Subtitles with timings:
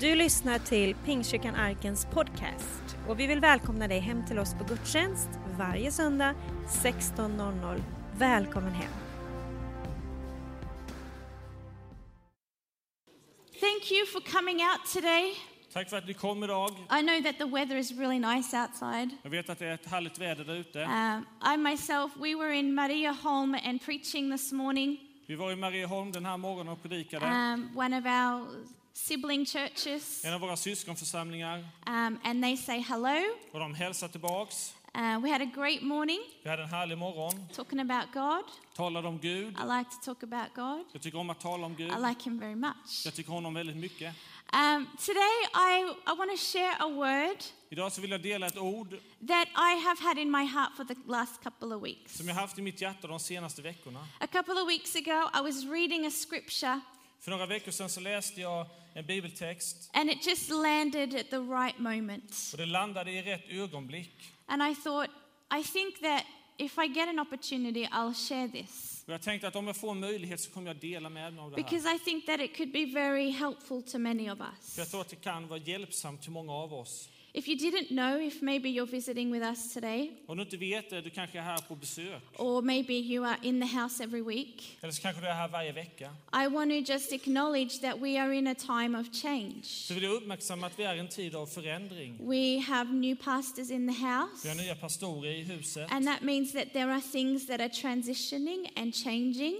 [0.00, 4.64] Du lyssnar till Pingstkyrkan Arkens podcast och vi vill välkomna dig hem till oss på
[4.64, 5.28] gudstjänst
[5.58, 6.34] varje söndag
[6.68, 7.82] 16.00.
[8.18, 8.92] Välkommen hem!
[13.60, 15.34] Thank you for coming out today.
[15.72, 16.70] Tack för att ni kom idag.
[16.70, 19.10] I know that the weather is really nice outside.
[19.22, 20.78] Jag vet att det är ett härligt väder där ute.
[20.82, 24.96] Um, I myself, we were in Mariaholm and preaching this morning,
[25.26, 27.26] Vi var i Marieholm den här morgonen och predikade.
[27.26, 28.46] um, one of our
[29.04, 31.58] sibling churches, En av våra syskonförsamlingar.
[31.86, 33.22] um, and they say hello.
[33.52, 34.74] Och de hälsade tillbaks.
[34.96, 37.48] Uh, we had a great morning Vi hade en härlig morgon.
[37.54, 38.44] talking about God.
[38.76, 39.56] Talade om Gud.
[39.58, 40.84] I like to talk about God.
[40.92, 41.92] Jag tycker om att tala om Gud.
[41.92, 43.02] I like Him very much.
[43.04, 44.14] Jag tycker om honom väldigt mycket.
[44.52, 47.36] Um, today, I, I want to share a word
[47.70, 48.90] Idag så vill jag dela ett ord
[49.28, 52.16] that I have had in my heart for the last couple of weeks.
[52.16, 54.06] som jag haft i mitt hjärta de senaste veckorna.
[54.20, 56.80] A couple of weeks ago, I was reading a scripture
[57.20, 58.66] För några veckor sedan så läste jag
[58.98, 62.34] en bibeltext and it just landed at the right moment.
[62.52, 64.32] och det landade i rätt ögonblick.
[64.46, 65.10] And I thought,
[65.60, 66.24] I think that
[66.56, 69.04] if I get an opportunity, I'll share this.
[69.06, 71.42] Och jag tänkte att om jag får en möjlighet så kommer jag dela med mig
[71.42, 71.62] av det här.
[71.70, 74.44] Because I think that it could be very helpful to many of För
[74.76, 74.90] jag us.
[74.90, 77.08] tror att det kan vara hjälpsamt till många av oss.
[77.38, 80.90] If you didn't know, if maybe you're visiting with us today, Om du inte vet
[80.90, 82.22] det, du kanske är här på besök.
[82.38, 85.48] or maybe you are in the house every week, Eller så kanske du är här
[85.48, 86.10] varje vecka.
[86.32, 89.62] I want to just acknowledge that we are in a time of change.
[89.62, 92.16] Så vill jag uppmärksamma att vi är i en tid av förändring.
[92.28, 95.92] We have new pastors in the Vi har house, nya pastorer i huset.
[95.92, 99.56] and that means that there are things that are transitioning and changing.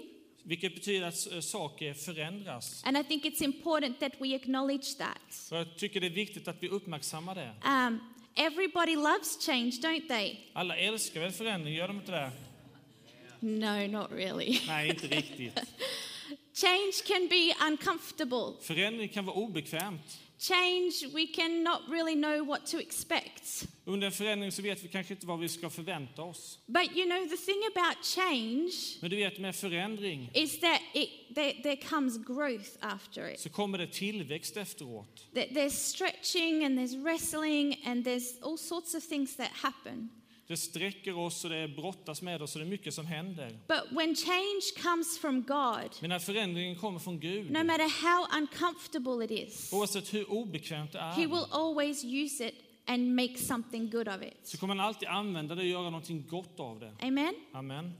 [0.48, 2.84] Vilket betyder att eh, saker förändras.
[2.84, 5.48] And I think it's important that we acknowledge that.
[5.50, 7.52] Jag tycker det är viktigt att vi uppmärksammar det.
[7.64, 8.00] Um,
[8.34, 10.36] everybody loves change, don't they?
[10.52, 12.30] Alla älskar väl förändring, gör de inte det?
[13.40, 14.58] No, not really.
[14.66, 15.54] Nej, inte riktigt.
[16.54, 18.52] Change can be uncomfortable.
[18.62, 20.20] Förändring kan vara obekvämt.
[20.38, 23.66] Change, we can not really know what to expect.
[23.84, 26.58] Under en förändring så vet vi kanske inte vad vi ska förvänta oss.
[26.66, 31.10] But you know, the thing about change Men du vet, med förändring is that it,
[31.34, 33.40] there, there comes growth after it.
[33.40, 35.26] så kommer det tillväxt efteråt.
[35.34, 40.08] That There's stretching and there's wrestling and there's all sorts of things that happen.
[40.48, 43.58] Det sträcker oss och det brottas med oss och det är mycket som händer.
[43.68, 48.38] But when change comes from God, Men när förändringen kommer från Gud, no matter how
[48.40, 52.54] uncomfortable it is, oavsett hur obekvämt det He är, will always use it
[52.86, 54.36] and make something good of it.
[54.42, 56.92] så kommer han alltid använda det och göra någonting gott av det.
[57.06, 57.34] Amen?
[57.52, 57.92] Amen.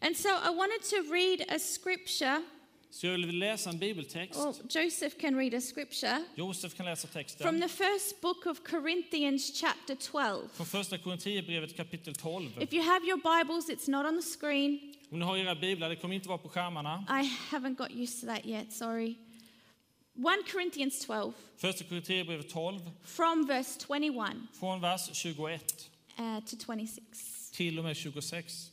[0.00, 2.42] And so I wanted to read a scripture.
[2.90, 4.40] Så jag vill läsa en bibeltext.
[4.40, 7.60] Well, Joseph can read a scripture Josef kan läsa from texten.
[7.60, 10.48] the first book of Corinthians, chapter 12.
[10.52, 12.62] Från första Korinthierbrevet kapitel 12.
[12.62, 14.94] If you have your Bibles, it's not on the screen.
[15.10, 17.04] Om ni har era biblar, det kommer inte vara på skärmarna.
[17.08, 19.16] I haven't got used to that yet, sorry.
[20.18, 27.50] 1 Corinthians 12, Första Korinthierbrevet 12, from verse 21 från vers 21 uh, to 26.
[27.50, 28.72] till och med 26.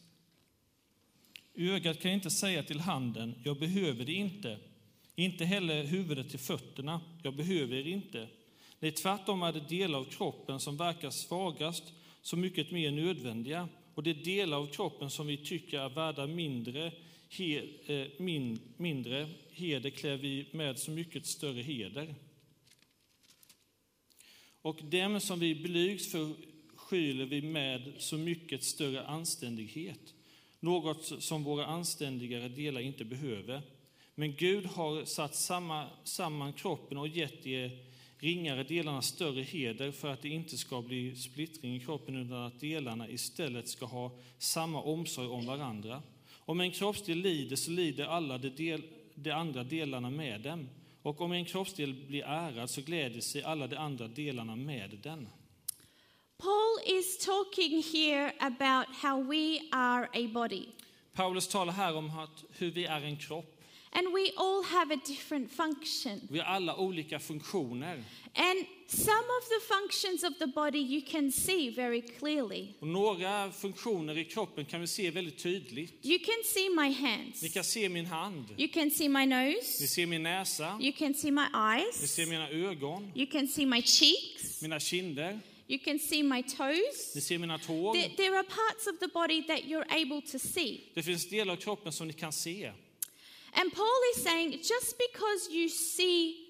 [1.57, 4.57] Ögat kan inte säga till handen, jag behöver det inte.
[5.15, 8.27] Inte heller huvudet till fötterna, jag behöver er inte.
[8.79, 11.83] Nej, tvärtom är det delar av kroppen som verkar svagast
[12.21, 13.69] så mycket mer nödvändiga.
[13.93, 16.91] Och det är delar av kroppen som vi tycker är värda mindre,
[17.29, 22.15] he, eh, min, mindre heder klär vi med så mycket större heder.
[24.61, 26.33] Och dem som vi blygs för
[26.75, 30.14] skyler vi med så mycket större anständighet,
[30.65, 33.61] något som våra anständigare delar inte behöver.
[34.15, 37.69] Men Gud har satt samma, samman kroppen och gett de
[38.19, 42.59] ringare delarna större heder för att det inte ska bli splittring i kroppen utan att
[42.59, 46.03] delarna istället ska ha samma omsorg om varandra.
[46.33, 48.81] Om en kroppsdel lider så lider alla de, del,
[49.15, 50.69] de andra delarna med dem.
[51.01, 55.27] Och om en kroppsdel blir ärad så gläder sig alla de andra delarna med den.
[56.37, 60.67] Paul is talking here about how we are a body.
[61.15, 63.51] Paulus talar här om att, hur vi är en kropp.
[63.91, 66.21] And we all have a different function.
[66.29, 68.03] Vi har alla olika funktioner.
[68.35, 72.67] And some of the functions of the body you can see very clearly.
[72.79, 76.05] Och några funktioner i kroppen kan vi se väldigt tydligt.
[76.05, 77.53] You can see my Ni hands.
[77.53, 79.87] kan se min hand, You can see my ni nose.
[79.87, 82.15] ser min näsa, You can see my ni eyes.
[82.15, 84.61] ser mina ögon, You can see my cheeks.
[84.61, 87.15] mina kinder, You can see my toes.
[87.15, 87.93] ni ser mina tår.
[87.93, 90.91] There, there are parts of the body that you're able to see.
[90.95, 92.71] Det finns delar av kroppen som ni kan se.
[93.53, 96.45] And Paul is saying just because you see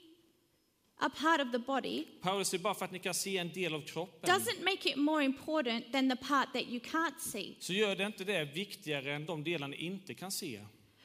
[0.99, 3.73] a part of the body Paulus säger bara för att ni kan se en del
[3.73, 7.55] av kroppen doesn't make it more important than the part that you can't see.
[7.59, 10.61] så gör det inte det viktigare än de delar ni inte kan se.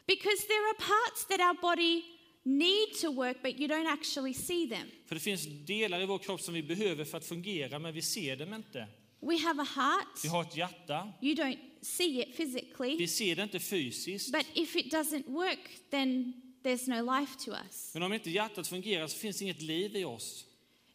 [0.07, 2.03] Because there are parts that our body
[2.45, 4.89] need to work, but you don't actually see them.
[5.07, 8.03] För det finns delar i vår kropp som vi behöver för att fungera, men vi
[8.03, 8.87] ser dem inte.
[9.21, 10.25] We have a heart.
[10.25, 14.33] Vi har ett hjärta, You don't see it physically, vi ser det inte fysiskt.
[14.33, 15.59] but if it doesn't work,
[15.91, 16.33] then
[16.63, 17.91] there's no life to us.
[17.95, 20.45] Men om inte hjärtat fungerar så finns inget liv i oss.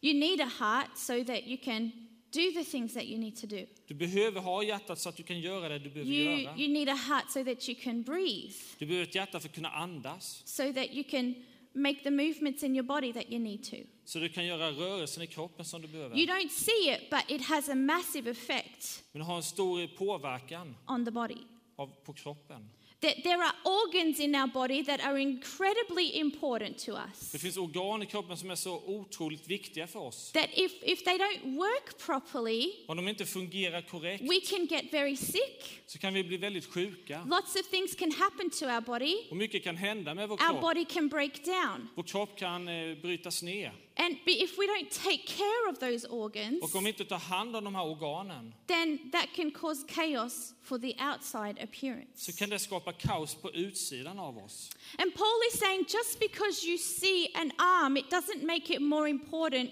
[0.00, 3.46] You need a heart so that you can do the things that you need to
[3.46, 3.66] do.
[3.86, 6.56] Du behöver ha hjärtat så att du kan göra det du behöver You, göra.
[6.58, 9.54] you need a heart so that you can breathe, Du behöver ett hjärta för att
[9.54, 11.34] kunna andas, so that you can
[11.72, 13.76] make the movements in your body that you need to.
[14.04, 16.16] så du kan göra rörelsen i kroppen som du behöver.
[16.16, 19.86] You don't see it, but it has a massive effect Men det har en stor
[19.96, 21.36] påverkan on the body.
[21.76, 22.70] av, på kroppen.
[23.00, 27.32] That there are organs in our body that are incredibly important to us.
[27.32, 30.32] Det finns organ i kroppen som är så otroligt viktiga för oss.
[30.32, 34.92] That if, if they don't work properly, Om de inte fungerar korrekt we can get
[34.92, 35.80] very sick.
[35.86, 37.24] så kan vi bli väldigt sjuka.
[37.30, 39.16] Lots of things can happen to our body.
[39.30, 40.60] Och mycket kan hända med vår Our kropp.
[40.60, 41.88] body can break down.
[41.94, 43.72] Vår kropp kan eh, brytas ner.
[43.98, 47.56] And if we don't take care of those organs, Och om vi inte tar hand
[47.56, 52.08] om de här organen then that can cause chaos for the outside appearance.
[52.14, 54.70] så kan det skapa kaos på utsidan av oss.
[54.98, 59.08] And Paul is saying just because you see an arm, it doesn't make it more
[59.08, 59.70] important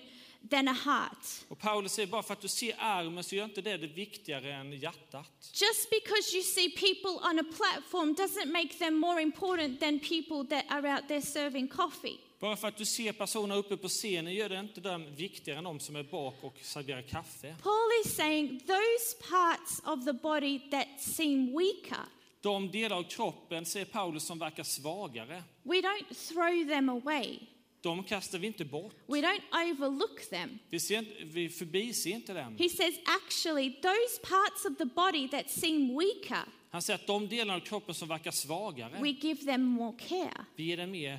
[0.50, 1.26] than a heart.
[1.48, 4.54] Och Paulus säger bara för att du ser armen så gör inte det det viktigare
[4.54, 5.50] än hjärtat.
[5.54, 10.56] Just because you see people on a platform doesn't make them more important than people
[10.56, 12.18] that are out there serving coffee.
[12.40, 15.64] Bara för att du ser personer uppe på scenen gör det inte dem viktigare än
[15.64, 17.56] de som är bak och serverar kaffe.
[17.62, 22.04] Paul is saying those parts of the body that seem weaker,
[22.42, 25.42] De delar av kroppen ser Paulus som verkar svagare.
[25.62, 27.38] we don't throw them away.
[27.84, 28.94] De kastar vi inte bort.
[29.06, 30.58] We don't overlook them.
[30.70, 32.56] Vi, ser vi förbiser inte dem.
[32.58, 37.28] He says, actually, those parts of the body that seem weaker, Han säger att de
[37.28, 40.44] delar av kroppen som verkar svagare, we give them more care.
[40.56, 41.12] vi ger dem mer,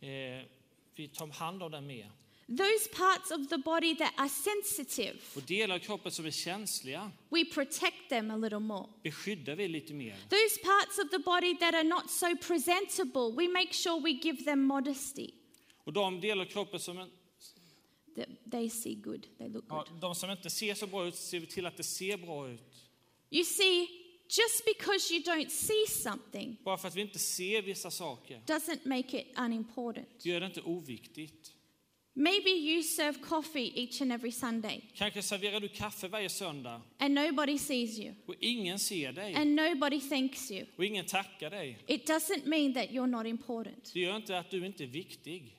[0.00, 0.44] eh,
[0.94, 2.10] vi tar hand om dem mer.
[2.48, 7.10] Those parts of the body that are sensitive, Och delar av kroppen som är känsliga
[7.28, 8.86] we protect them a little more.
[9.02, 10.16] beskyddar vi lite mer.
[10.28, 14.44] Those parts of the body that are not so presentable, we make sure we give
[14.44, 15.34] them modesty.
[15.90, 17.10] Och de delar av kroppen som,
[18.50, 20.00] they see good, they look ja, good.
[20.00, 22.88] de som inte ser så bra ut ser vi till att det ser bra ut.
[23.30, 23.88] You see,
[24.28, 28.78] just because you don't see something Bara för att vi inte ser vissa saker doesn't
[28.84, 30.24] make it unimportant.
[30.24, 31.52] gör det inte oviktigt.
[32.12, 37.14] Maybe you serve coffee each and every Sunday Kanske serverar du kaffe varje söndag and
[37.14, 40.66] nobody sees you och ingen ser dig and nobody thanks you.
[40.76, 41.78] och ingen tackar dig.
[41.86, 43.90] It doesn't mean that you're not important.
[43.94, 45.56] Det gör inte att du inte är viktig.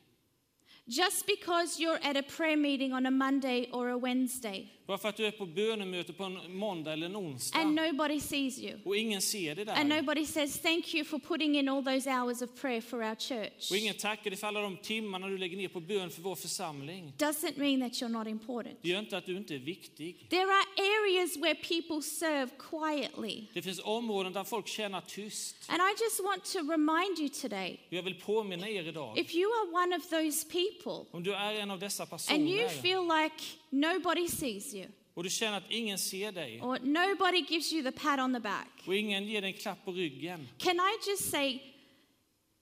[0.92, 5.10] Just because you're at a prayer meeting on a Monday or a Wednesday Bara för
[5.10, 8.80] att du är på bönemöte på en måndag eller en onsdag and nobody sees you
[8.86, 9.98] och ingen ser dig and där.
[10.02, 13.72] nobody says thank you for putting in all those hours of prayer for our church
[13.72, 16.36] Och ingen tackar dig för alla de timmarna du lägger ner på bön för vår
[16.36, 17.14] församling.
[17.18, 18.78] doesn't mean that you're not important.
[18.82, 20.30] Det gör inte att du inte är viktig.
[20.30, 23.48] There are areas where people serve quietly.
[23.54, 25.56] Det finns områden där folk tjänar tyst.
[25.70, 29.52] And I just want to remind you today Jag vill påminna er idag, if you
[29.52, 32.82] are one of those people om du är en av dessa and you personer.
[32.82, 34.88] feel like nobody sees you.
[35.14, 36.62] Och du känner att ingen ser dig.
[36.62, 39.86] Or nobody gives you the pat on the back, och ingen ger dig en klapp
[39.86, 41.60] på ryggen, can I just say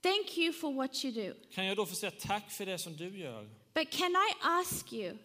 [0.02, 1.34] thank you for what you do?
[1.54, 3.50] kan jag då få säga tack för det som du gör?
[3.74, 5.18] But can I ask you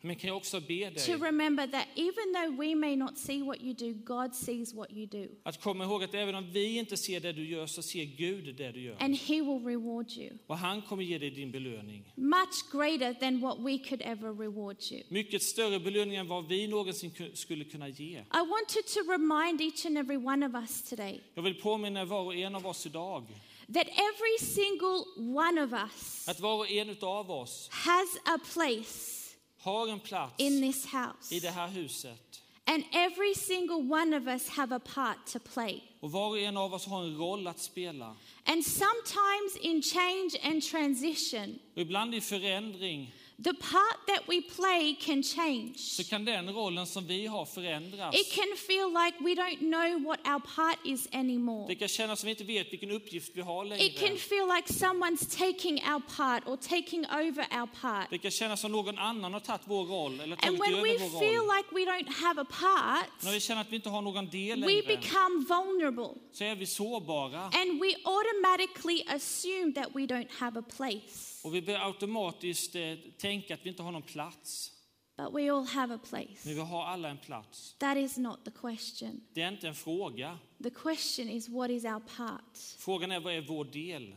[0.00, 3.42] Men kan jag också be to dig remember that even though we may not see
[3.42, 6.76] what you do, God sees what you do att komma ihåg att även om vi
[6.78, 8.96] inte ser det du gör så ser Gud det du gör.
[9.00, 12.12] and He will reward you Och han kommer ge dig din belöning.
[12.14, 15.02] much greater than what we could ever reward you.
[15.08, 18.18] Mycket större belöning än vad vi någonsin ku- skulle kunna ge.
[18.18, 22.20] I wanted to remind each and every one of us today Jag vill påminna var
[22.24, 23.26] och en av oss idag
[23.74, 25.04] that every single
[25.38, 29.17] one of us att var och en av oss has a place
[29.60, 31.34] har en plats in this house.
[31.34, 32.42] i det här huset.
[32.64, 35.82] And every single one of us have a part to play.
[36.00, 38.16] Och var och en av oss har en roll att spela.
[38.44, 44.94] And sometimes in change and transition, Och ibland i förändring the part that we play
[45.00, 45.74] can change.
[45.78, 48.14] så kan den rollen som vi har förändras.
[48.14, 51.66] It can feel like we don't know what our part is anymore.
[51.68, 54.18] Det kan kännas som vi inte vet vilken uppgift vi har It can längre.
[54.18, 58.10] feel like someone's taking our part or taking over our part.
[58.10, 60.94] Det kan kännas som någon annan har tagit vår roll eller And tagit when we
[60.94, 61.56] över vår feel roll.
[61.56, 64.60] like we don't have a part, När vi känner att vi inte har någon del
[64.60, 66.20] we längre become vulnerable.
[66.32, 71.27] så är vi sårbara And we automatically assume that we don't have a place.
[71.44, 74.72] Och vi börjar automatiskt eh, tänka att vi inte har någon plats.
[75.16, 76.38] But we all have a place.
[76.44, 77.74] Men vi har alla en plats.
[77.78, 79.20] That is not the question.
[79.32, 80.38] Det är inte en fråga.
[80.62, 82.58] The question is, what is our part?
[82.78, 84.14] Frågan är vad är vår del?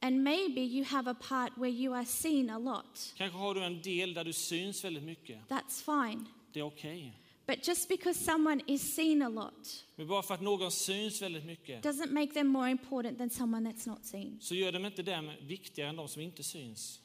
[0.00, 3.14] And maybe you have a part where you are seen a lot.
[3.16, 5.48] Kanske har du en del där du syns väldigt mycket.
[5.48, 6.26] That's fine.
[6.52, 7.18] Det är okej.
[7.46, 11.44] But just because someone is seen a lot Men bara för att någon syns väldigt
[11.44, 14.38] mycket doesn't make them more important than someone that's not seen.
[14.40, 17.00] så gör de inte dem viktigare än de som inte syns.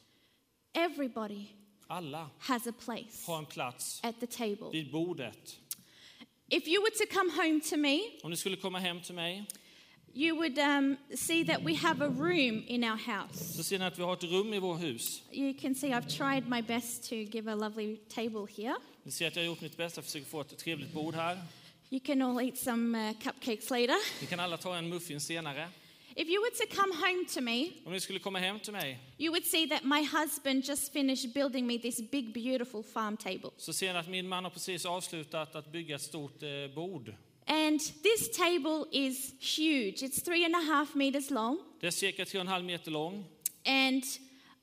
[0.72, 1.46] Everybody
[1.86, 4.70] Alla has a place har en plats at the table.
[4.72, 5.58] vid bordet.
[6.50, 9.44] If you were to come home to me, Om ni skulle komma hem till mig
[10.14, 13.44] you would um, see that we have a room in our house.
[13.56, 15.22] så ser ni att vi har ett rum i vårt hus.
[15.32, 18.74] You can see I've tried my best to give a lovely table here.
[19.08, 21.38] Ni ser att jag har gjort mitt bästa för att få ett trevligt bord här.
[21.90, 24.20] You can all eat some uh, cupcakes later.
[24.20, 25.68] Ni kan alla ta en muffin senare.
[26.16, 28.98] If you were to come home to me, Om ni skulle komma hem till mig
[29.18, 33.50] you would see that my husband just finished building me this big, beautiful farm table.
[33.56, 37.14] så ser ni att min man har precis avslutat att bygga ett stort eh, bord.
[37.46, 40.02] And this table is huge.
[40.02, 41.58] It's three and a half meters long.
[41.80, 43.24] Det är cirka 3,5 meter lång.
[43.64, 44.02] And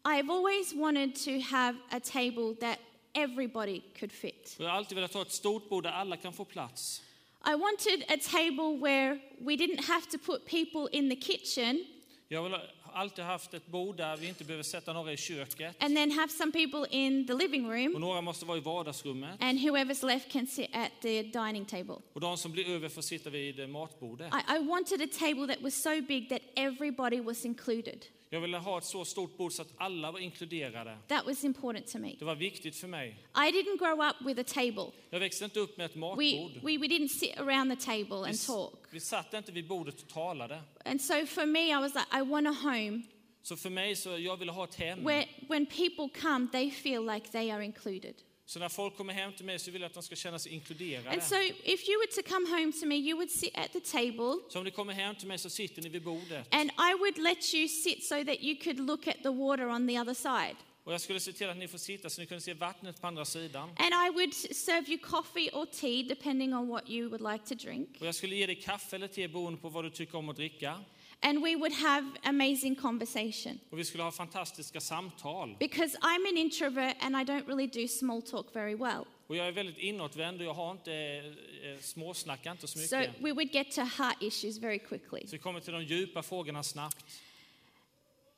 [0.04, 2.80] I've always wanted to have a table that
[3.16, 4.56] everybody could fit.
[4.60, 7.02] Och jag har alltid velat ha ett stort bord där alla kan få plats.
[7.48, 11.86] I wanted a table where we didn't have to put people in the kitchen
[12.28, 12.62] Jag har
[12.94, 15.76] alltid haft ett bord där vi inte behöver sätta några i köket.
[15.84, 19.42] and then have some people in the living Och room, några måste vara i vardagsrummet.
[19.44, 21.96] and whoever's left can sit at the dining table.
[22.14, 24.34] Och de som blir över får sitta vid matbordet.
[24.34, 28.06] I, I wanted a table that was so big that everybody was included.
[28.36, 30.98] Jag ville ha ett så stort bord så att alla var inkluderade.
[31.08, 32.16] That was important to me.
[32.20, 33.08] Det var viktigt för mig.
[33.36, 34.92] I didn't grow up with a table.
[35.10, 36.52] Jag växte inte upp med ett We, matbord.
[36.64, 38.74] we, we didn't sit around the table Vi, and talk.
[38.92, 40.62] vi satt inte vid bordet och talade.
[40.86, 43.02] And so for me, I was like, I want a home
[43.42, 45.04] Så för mig så jag ville ha ett hem.
[45.04, 48.16] where when people come, they feel like they are included.
[48.48, 50.52] Så när folk kommer hem till mig så vill jag att de ska känna sig
[50.52, 51.10] inkluderade.
[51.10, 53.80] And so if you were to come home to me, you would sit at the
[53.80, 56.48] table Så om ni kommer hem till mig så sitter ni vid bordet.
[56.52, 59.88] and I would let you sit so that you could look at the water on
[59.88, 60.56] the other side.
[60.84, 63.08] Och jag skulle se till att ni får sitta så ni kunde se vattnet på
[63.08, 63.70] andra sidan.
[63.70, 67.56] And I would serve you coffee or tea, depending on what you would like to
[67.56, 67.90] drink.
[68.00, 70.36] Och jag skulle ge dig kaffe eller te beroende på vad du tycker om att
[70.36, 70.80] dricka.
[71.22, 73.60] And we would have amazing conversation.
[73.70, 75.56] Och vi skulle ha fantastiska samtal.
[75.60, 79.06] Because I'm an introvert and I don't really do small talk very well.
[79.28, 83.16] Och jag är väldigt inåtvänd och jag har inte, eh, småsnackar inte så So mycket.
[83.22, 85.22] we would get to heart issues very quickly.
[85.28, 87.06] Så vi kommer till de djupa frågorna snabbt.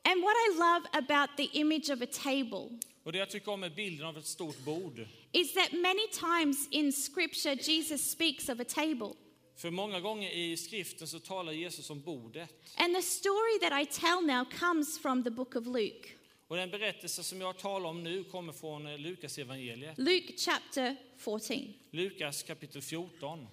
[0.03, 3.63] And what I love about the image of a table Och det jag tycker om
[3.63, 5.07] är bilden av ett stort bord.
[5.31, 9.13] is that many times in scripture Jesus speaks of a table.
[9.57, 12.49] För många gånger i skriften så talar Jesus om bordet.
[12.75, 16.09] And the story that I tell now comes from the book of Luke.
[16.47, 19.97] Och den berättelse som jag talar om nu kommer från eh, Lukas evangeliet.
[19.97, 21.73] Luke chapter 14.
[21.91, 23.47] Lukas kapitel 14.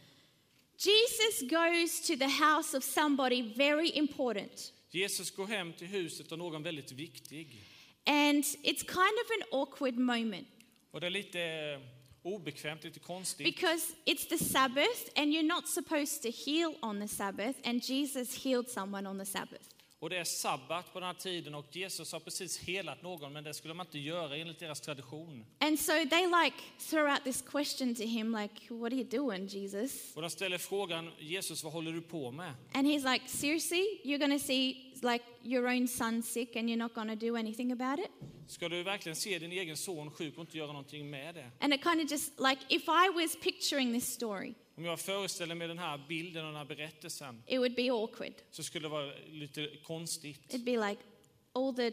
[0.77, 4.73] Jesus goes to the house of somebody very important.
[4.91, 7.61] Jesus går hem till huset av någon väldigt viktig.
[8.07, 10.49] And it's kind of an awkward moment
[10.91, 11.81] Och det är lite eh,
[12.25, 13.45] obekvämt, lite konstigt.
[13.57, 18.45] because it's the Sabbath and you're not supposed to heal on the Sabbath, and Jesus
[18.45, 19.75] healed someone on the Sabbath.
[19.99, 23.45] Och det är sabbat på den här tiden och Jesus har precis helat någon men
[23.45, 25.47] det skulle man inte göra enligt deras tradition.
[25.59, 26.57] And so they like
[26.91, 30.17] throw out this question to him, like, What are you doing, Jesus?
[30.17, 32.55] Och de ställer frågan Jesus vad håller du på med?
[32.73, 33.85] And he's like, Seriously?
[34.05, 37.37] You're going to see like your own son sick and you're not going to do
[37.37, 38.11] anything about it?
[38.47, 41.51] Ska du verkligen se din egen son sjuk och inte göra någonting med det?
[41.61, 45.55] And it kind of just like, if I was picturing this story, Om jag föreställer
[45.55, 48.35] mig den här bilden och den här berättelsen it would be awkward.
[48.51, 50.55] så skulle det vara lite konstigt.
[50.55, 51.03] It'd be like
[51.53, 51.93] all the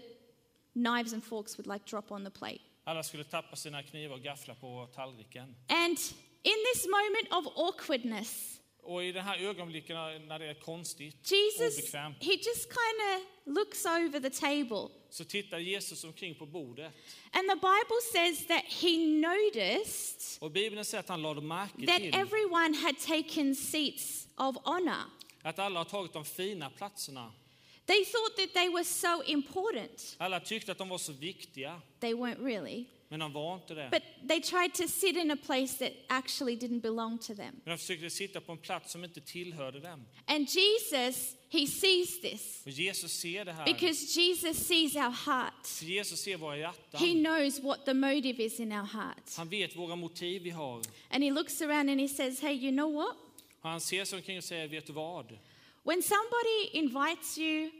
[0.73, 2.61] knives and forks would like drop on the plate.
[2.83, 5.55] Alla skulle tappa sina knivar och gafflar på tallriken.
[5.67, 5.97] And
[6.43, 9.95] in this moment of awkwardness, Och i den här ögonblicken
[10.27, 13.21] när det är konstigt, Jesus, obekvämt, he just kind of
[13.55, 14.87] looks over the table.
[15.09, 16.93] så tittar Jesus omkring på bordet.
[17.31, 21.97] And the Bible says that he noticed Och Bibeln säger att han lade märke that
[21.97, 25.03] till everyone had taken seats of honor.
[25.41, 27.31] att alla har tagit de fina platserna.
[27.85, 30.15] They thought that they were so important.
[30.17, 32.85] Alla tyckte att de var så viktiga, They weren't really.
[33.11, 33.89] Men de var inte det.
[33.91, 37.55] But they tried to sit in a place that actually didn't belong to them.
[37.65, 40.05] Men de försökte sitta på en plats som inte tillhörde dem.
[40.25, 43.65] And Jesus, he sees this Och Jesus ser det här.
[43.65, 45.67] because Jesus sees our heart.
[45.67, 47.23] För Jesus ser våra He hjärtan.
[47.23, 49.35] knows what the motive is in our heart.
[49.37, 50.81] Han vet våra motiv vi har.
[51.09, 53.15] And he looks around and he says, Hey, you know what?
[53.61, 55.37] Och han ser sig omkring och säger, vet du vad?
[55.83, 57.71] When somebody invites you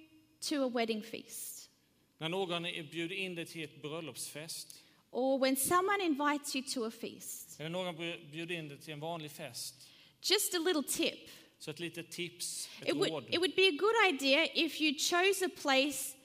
[0.50, 1.70] to a wedding feast,
[2.18, 4.76] När någon bjuder in dig till ett bröllopsfest,
[5.12, 7.96] or when someone invites you to a feast, eller någon
[8.32, 9.76] bjuder in dig till en vanlig fest,
[10.22, 11.30] just a little tip.
[11.60, 13.24] så ett litet tips, ett It would, råd.
[13.30, 16.16] it would be a good idea if you chose a place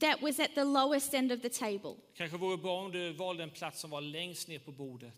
[0.00, 1.94] that was at the lowest end of the table.
[2.14, 5.12] Kanske vore bra om du valde en plats som var längst ner på bordet.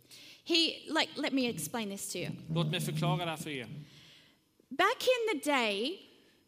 [0.45, 0.55] He,
[0.87, 2.31] like, let me explain this to you.
[2.55, 3.69] Låt mig förklara det här för er.
[4.69, 5.99] Back in the day,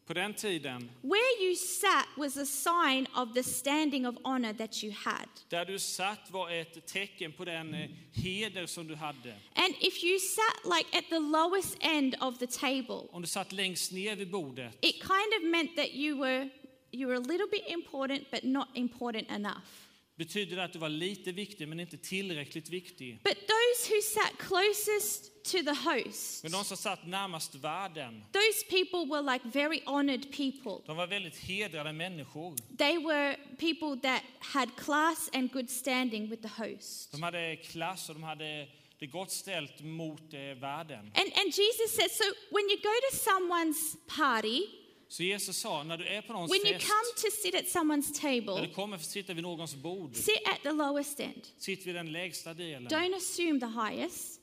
[0.07, 4.85] På den tiden, where you sat was a sign of the standing of honor that
[4.85, 5.29] you had.
[5.49, 9.35] där du satt var ett tecken på den eh, heder som du hade.
[9.55, 13.53] And if you sat like at the lowest end of the table, Om du satt
[13.53, 16.49] längst ner vid bordet it kind of meant that you were
[16.93, 19.63] you were a little bit important but not important enough.
[20.17, 23.19] betyder det att du var lite viktig men inte tillräckligt viktig.
[23.25, 28.65] But those who sat closest to the host, Men de som satt närmast världen, those
[28.71, 30.87] people were like very honored people.
[30.87, 32.57] de var väldigt hedrade människor.
[32.79, 37.13] They were people that had class and good standing with the host.
[37.13, 38.69] De hade klass och de hade
[38.99, 40.99] det gott ställt mot eh, världen.
[40.99, 44.67] And, and Jesus said, so when you go to someone's party,
[45.09, 47.65] Så Jesus sa, när du är på någons when you fest, come to sit at
[47.65, 51.21] someone's när table, du kommer för att sitta vid någons bord, sit at the lowest
[51.21, 51.49] end.
[51.59, 52.89] sitt vid den lägsta delen.
[52.89, 54.41] Don't assume the highest.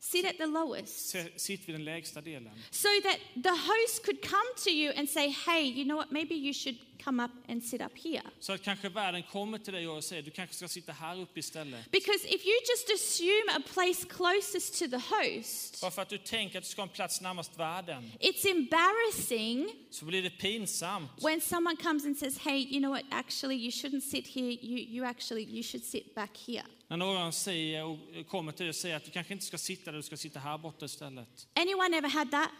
[0.00, 1.10] Sit at the lowest.
[1.36, 2.52] Sitt vid den lägsta delen.
[2.70, 6.34] So that the host could come to you and say, hey, you know what, maybe
[6.34, 8.22] you should come up and sit up here.
[8.40, 11.40] Så att kanske världen kommer till dig och säger, du kanske ska sitta här uppe
[11.40, 11.90] istället.
[11.90, 16.18] Because if you just assume a place closest to the host, Bara för att du
[16.18, 21.10] tänker att du ska ha en plats närmast världen, it's embarrassing så blir det pinsamt.
[21.22, 24.78] when someone comes and says, hey, you know what, actually, you shouldn't sit here, you,
[24.78, 26.64] you actually, you should sit back here.
[26.88, 29.90] När någon säger och kommer till dig och säger att du kanske inte ska sitta
[29.90, 31.48] där, du ska sitta här borta istället.
[31.54, 32.50] Anyone ever had that?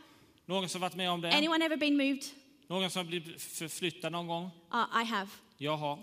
[0.46, 1.32] Någon som varit med om det?
[1.34, 2.24] Anyone ever been moved?
[2.68, 4.44] Någon som har blivit förflyttad någon gång?
[4.44, 5.30] Uh, I have.
[5.58, 5.96] Jag har.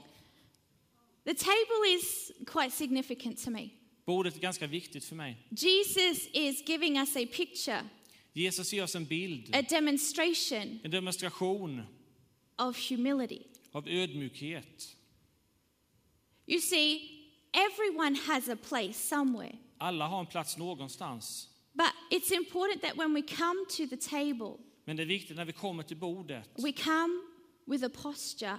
[1.24, 3.70] The table is quite significant to me.
[4.06, 5.38] Bordet är ganska viktigt för mig.
[5.50, 7.90] Jesus is giving us a picture,
[8.34, 11.82] Jesus ger oss en bild, a demonstration en demonstration
[12.58, 13.42] of humility.
[13.72, 14.96] av ödmjukhet.
[16.48, 17.02] You see,
[17.54, 19.58] everyone has a place somewhere.
[19.78, 21.50] Alla har en plats någonstans.
[21.74, 25.46] But it's important that when we come to the table, Men det är viktigt när
[25.46, 27.22] vi kommer till bordet we come
[27.66, 28.58] with a posture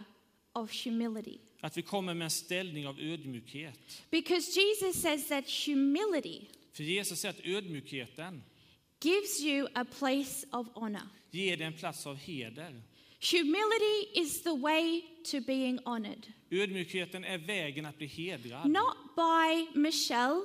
[0.53, 1.39] of humility.
[1.61, 4.03] att vi kommer med en ställning av ödmjukhet.
[4.11, 6.41] Because Jesus says that humility
[6.73, 8.43] För Jesus säger att ödmjukheten
[9.03, 11.09] gives you a place of honor.
[11.31, 12.83] ger dig en plats av heder.
[13.33, 16.33] Humility is the way to being honored.
[16.51, 18.67] Ödmjukheten är vägen att bli hedrad.
[18.71, 20.41] Not by Michelle,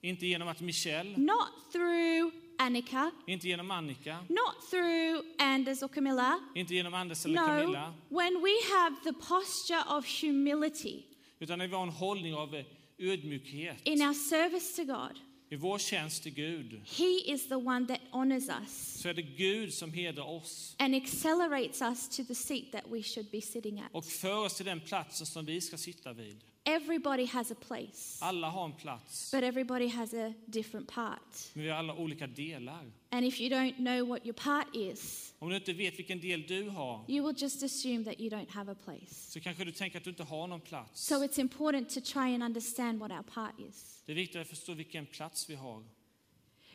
[0.00, 2.32] Inte genom att Michelle, not through
[2.66, 6.40] Annika, inte genom Annika, not through Anders or Camilla.
[6.54, 7.94] inte genom Anders eller No, Camilla.
[8.08, 11.02] when we have the posture of humility
[11.38, 12.64] Utan när vi har en hållning av eh,
[12.98, 15.18] ödmjukhet in our service to God,
[15.50, 16.80] i vår tjänst till Gud.
[16.84, 20.94] He is the one that honors us Så är det Gud som hedrar oss and
[20.94, 23.88] accelerates us to the seat that we should be sitting at.
[23.92, 26.40] och för oss till den platsen som vi ska sitta vid.
[26.64, 31.50] Everybody has a place, Alla har en plats, but everybody has a different part.
[31.54, 32.90] men vi har alla olika delar.
[33.10, 36.42] And if you don't know what your part is, Om du inte vet vilken del
[36.46, 39.30] du har you will just assume that you don't have a place.
[39.32, 41.06] så kanske du tänker att du inte har någon plats.
[41.06, 44.02] So it's important to try and understand what our part is.
[44.06, 45.82] Det är viktigt att förstå vilken plats vi har.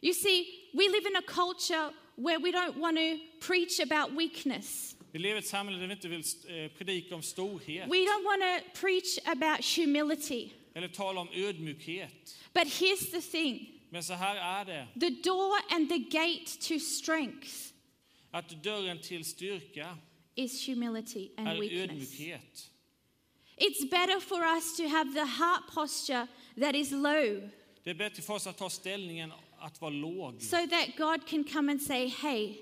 [0.02, 4.96] You see, we live in a culture where we don't want to preach about weakness.
[5.12, 8.24] Vi lever i ett samhälle där vi inte vill eh, predika om storhet We don't
[8.24, 10.50] want to preach about humility.
[10.76, 12.38] eller tala om ödmjukhet.
[12.54, 16.80] But here's the thing Men så här är det, the door and the gate to
[16.80, 17.54] strength
[18.32, 19.98] att dörren till styrka
[20.36, 21.82] is humility and är weakness.
[21.84, 22.72] ödmjukhet.
[23.58, 26.28] It's better for us to have the heart posture
[26.62, 27.50] that is low
[27.84, 30.42] Det är bättre för oss att ta ställningen att vara låg.
[30.42, 32.56] so that God can come and say, Hey,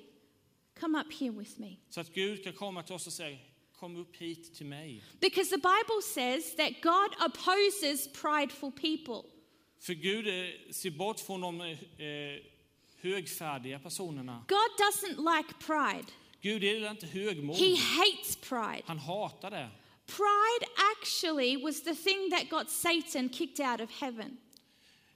[0.79, 1.77] come up here with me.
[1.89, 3.37] Så att Gud kan komma till oss och säga,
[3.79, 5.03] kom upp hit till mig.
[5.19, 9.29] Because the Bible says that God opposes prideful people.
[9.79, 10.25] För Gud
[10.75, 11.77] ser bort från de eh,
[13.01, 14.45] högfärdiga personerna.
[14.47, 16.11] God doesn't like pride,
[16.41, 17.55] Gud gillar inte högmod.
[17.55, 18.81] He hates pride.
[18.85, 19.69] Han hatar det.
[20.05, 24.37] Pride actually was the thing that got Satan kicked out of heaven.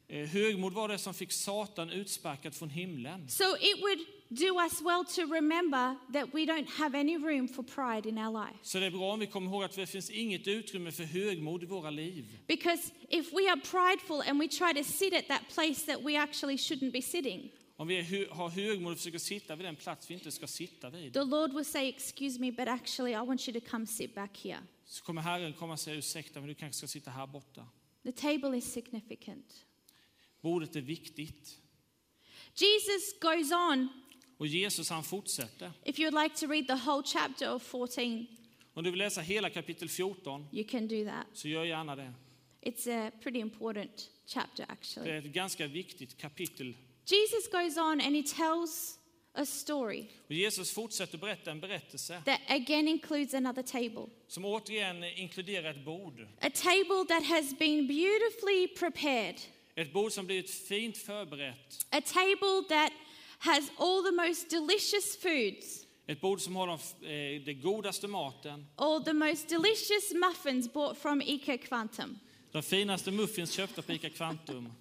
[0.07, 3.29] Eh, Högmod var det som fick Satan utsparkad från himlen.
[3.29, 7.63] So it would do us well to remember that we don't have any room for
[7.63, 8.59] pride in our life.
[8.61, 11.63] Så det är bra om vi kommer ihåg att det finns inget utrymme för högmod
[11.63, 12.37] i våra liv.
[12.47, 16.17] Because if we are prideful and we try to sit at that place that we
[16.17, 20.13] actually shouldn't be sitting, Om vi har högmod och försöker sitta vid den plats vi
[20.13, 23.61] inte ska sitta vid, the Lord will say, Excuse me, but actually, I want you
[23.61, 24.59] to come sit back here.
[24.85, 27.67] så kommer Herren komma och säga ursäkta, men du kanske ska sitta här borta.
[28.03, 29.65] The table is significant.
[30.41, 31.57] Bordet är viktigt.
[32.55, 33.89] Jesus goes on.
[34.39, 35.71] Och Jesus han fortsätter.
[35.84, 38.28] If you would like to read the whole chapter of 14,
[38.73, 41.25] Om du vill läsa hela kapitel 14, you can do that.
[41.34, 42.13] så gör gärna det.
[42.62, 45.10] It's a pretty important chapter, Det actually.
[45.12, 46.73] är ett ganska viktigt kapitel.
[47.06, 48.99] Jesus goes on and he tells
[49.34, 54.06] a story Och Jesus fortsätter berätta en berättelse that again includes another table.
[54.28, 56.28] som återigen inkluderar ett bord.
[56.41, 59.36] A table that has been beautifully prepared.
[59.75, 61.86] Ett bord som blivit fint förberett.
[61.91, 62.91] A table that
[63.39, 68.65] has all the most delicious foods, Ett bord som har de, eh, den godaste maten,
[68.78, 72.17] all the most delicious muffins bought from Eco Quantum.
[72.54, 74.71] de finaste muffins köpta på ICA Kvantum.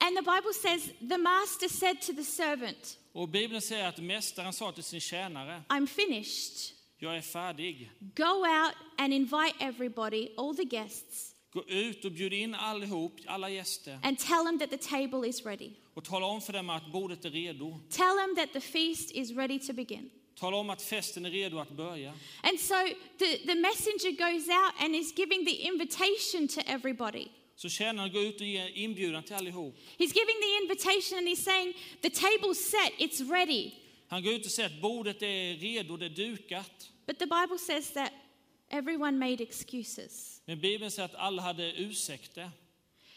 [0.00, 4.52] And the Bible says the master said to the servant, Och Bibeln säger att mästaren
[4.52, 6.74] sa till sin tjänare, I'm finished.
[6.98, 7.90] jag är färdig.
[8.16, 13.50] Go out and invite everybody, all the guests, Gå ut och bjud in allihop, alla
[13.50, 15.70] gäster and tell them that the table is ready.
[15.98, 17.80] Och tala om för dem att bordet är redo.
[17.90, 20.10] Tell them that the feast is ready to begin.
[20.34, 22.14] Tala om att festen är redo att börja.
[22.42, 22.74] And so
[23.18, 27.28] the, the messenger goes out and is giving the invitation to everybody.
[27.56, 29.74] Så tjänaren går ut och ger inbjudan till allihop.
[29.98, 33.70] He's giving the invitation and he's saying, The table's set, it's ready.
[34.08, 36.90] Han går ut och säger att bordet är redo, det är dukat.
[37.06, 38.12] But the Bible says that
[38.70, 40.42] everyone made excuses.
[40.44, 42.50] Men Bibeln säger att alla hade ursäkter.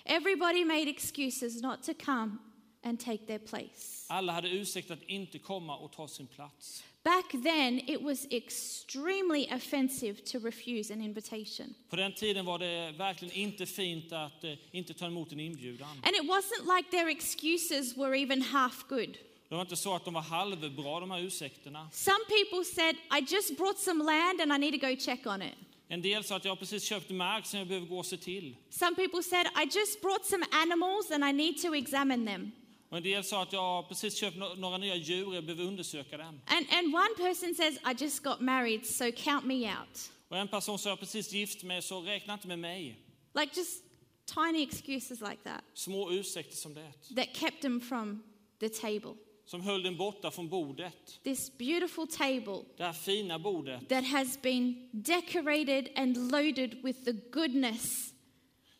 [0.06, 2.38] Everybody made excuses not to come
[2.84, 4.08] and take their place.
[4.08, 6.84] Alla hade ursäkt att inte komma och ta sin plats.
[7.04, 11.74] Back then, it was extremely offensive to refuse an invitation.
[11.90, 15.90] På den tiden var det verkligen inte fint att eh, inte ta emot en inbjudan.
[15.90, 19.18] And it wasn't like their excuses were even half good.
[19.50, 21.90] Det var inte så att de var halvbra, de här ursäkterna.
[21.92, 25.42] Some people said, I just brought some land and I need to go check on
[25.42, 25.56] it.
[25.88, 28.18] En del sa att jag har precis köpt mark som jag behöver gå och se
[28.18, 28.56] till.
[28.70, 32.52] Some people said, I just brought some animals and I need to examine them.
[32.92, 36.42] Och en del sa att jag precis köpt några nya djur jag behöver undersöka dem.
[36.46, 40.12] And, and one person says, I just got married, so count me out.
[40.30, 42.98] Och en person sa jag precis gift mig så räkna inte med mig.
[43.34, 43.84] Like just
[44.26, 46.92] tiny excuses like that Små ursäkter som det.
[47.16, 48.24] that kept them from
[48.60, 49.14] the table.
[49.46, 51.20] Som höll den borta från bordet.
[51.24, 57.12] This beautiful table Det här fina bordet that has been decorated and loaded with the
[57.12, 58.11] goodness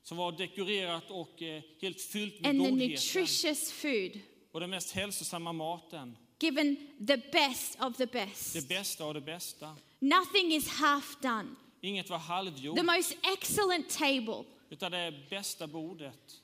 [0.04, 4.20] som var dekorerat och eh, helt fyllt med and the nutritious food,
[4.52, 6.18] Och den mest hälsosamma maten.
[6.40, 6.76] given
[7.08, 8.54] the best of the best.
[8.54, 9.76] Det bästa av det bästa.
[10.00, 11.56] Nothing is half done.
[11.82, 14.44] Inget var halvgjort, The most excellent table.
[14.70, 16.42] utan det bästa bordet.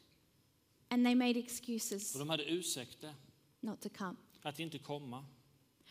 [0.90, 3.14] And they made excuses Och de hade ursäkter
[3.60, 4.16] not to come.
[4.42, 5.26] att inte komma.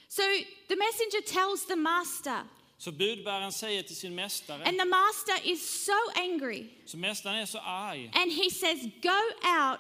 [0.09, 0.23] So
[0.69, 2.45] the messenger tells the master,
[2.79, 6.67] Så budbäraren säger till sin mästare, and the master is so angry.
[6.87, 9.21] så mästaren är så arg, And he says, Go
[9.61, 9.79] out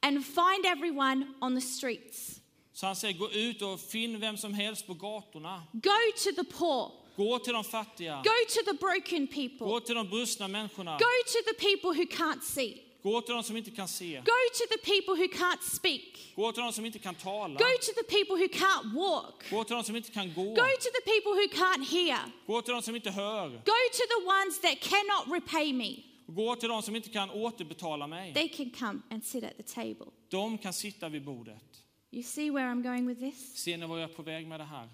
[0.00, 2.40] and find everyone on the streets.
[2.72, 5.62] så han säger gå ut och finn vem som helst på gatorna.
[5.72, 6.92] Go to the poor.
[7.16, 9.66] Gå till de fattiga, Go to the broken people.
[9.66, 12.82] gå till de brustna människorna, Go to the people who can't see.
[13.02, 16.32] Gå till de som inte kan se, Go to the people who can't speak.
[16.36, 19.50] gå till de som inte kan tala, Go to the people who can't walk.
[19.50, 22.18] gå till de som inte kan gå, Go to the people who can't hear.
[22.46, 25.96] gå till de som inte hör, Go to the ones that cannot repay me.
[26.26, 28.34] gå till de som inte kan återbetala mig.
[28.34, 30.06] They can come and sit at the table.
[30.28, 31.62] De kan sitta vid bordet.
[32.10, 33.56] You see where I'm going with this?
[33.62, 34.88] Ser ni var jag är på väg med det här?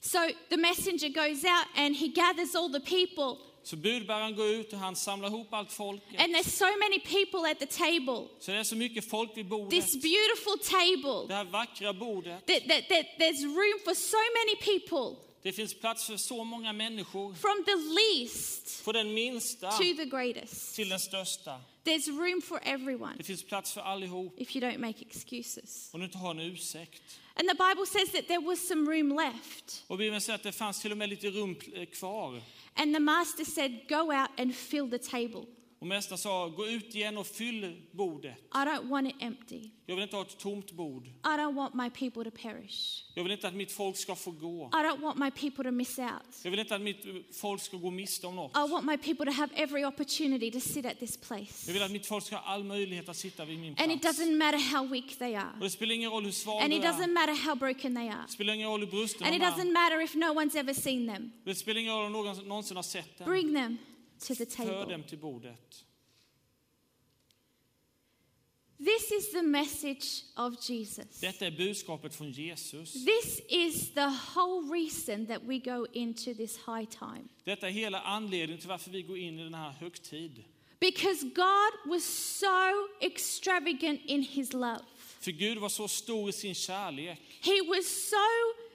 [0.00, 3.36] So the messenger goes out and he gathers all the people.
[3.64, 6.20] Så budbäraren går ut och han samlar ihop allt folket.
[6.20, 8.28] And there's so many people at the table.
[8.40, 9.70] Så det är så mycket folk vid bordet.
[9.70, 11.28] This beautiful table.
[11.28, 12.46] Det här vackra bordet.
[12.46, 15.16] That, that, that there's room for so many people.
[15.42, 17.34] Det finns plats för så många människor.
[17.34, 20.74] From the least Från den minsta to the greatest.
[20.76, 21.60] till den största.
[21.84, 24.34] There's room for everyone Det finns plats för allihop.
[24.40, 25.90] if you don't make excuses.
[25.92, 27.02] Om du inte har en ursäkt.
[27.34, 29.84] And the Bible says that there was some room left.
[29.86, 31.54] Och Bibeln säger att det fanns till och med lite rum
[31.92, 32.42] kvar.
[32.74, 35.46] And the master said, Go out and fill the table.
[35.82, 38.38] Och mästaren sa, gå ut igen och fyll bordet.
[38.38, 39.70] I don't want it empty.
[39.86, 41.06] Jag vill inte ha ett tomt bord.
[41.06, 43.04] I don't want my people to perish.
[43.14, 44.70] Jag vill inte att mitt folk ska få gå.
[44.72, 46.10] I don't want my people to miss out.
[46.44, 48.56] Jag vill inte att mitt eh, folk ska gå miste om något.
[48.56, 51.66] I want my people to have every opportunity to sit at this place.
[51.66, 54.00] Jag vill att mitt folk ska ha all möjlighet att sitta vid min And it
[54.02, 54.20] plats.
[54.20, 55.52] doesn't matter how weak they are.
[55.54, 56.88] Och det spelar ingen roll hur svag And du it är.
[56.92, 58.22] doesn't matter how broken they are.
[58.26, 59.50] Det spelar ingen roll hur brusten And de it är.
[59.50, 61.32] doesn't matter if no one's ever seen them.
[61.44, 63.28] Det spelar ingen roll om någon någonsin har sett den.
[63.28, 63.78] Bring them
[64.22, 64.92] to the För table.
[64.92, 65.84] dem till bordet.
[68.84, 71.20] This is the message of Jesus.
[71.20, 72.92] Detta är budskapet från Jesus.
[72.92, 77.28] This is the whole reason that we go into this high time.
[77.44, 80.44] Detta är hela anledningen till varför vi går in i den här högtid.
[80.80, 84.84] Because God was so extravagant in his love.
[85.20, 87.20] För Gud var så stor i sin kärlek.
[87.40, 88.16] He was so